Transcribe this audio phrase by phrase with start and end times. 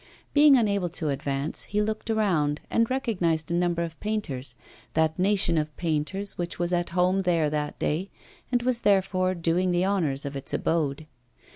[0.33, 4.55] Being unable to advance, he looked around, and recognised a number of painters,
[4.95, 8.09] that nation of painters which was at home there that day,
[8.51, 11.05] and was therefore doing the honours of its abode.